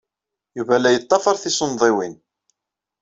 [0.57, 2.15] Yuba la yettḍafar tisunḍiwin.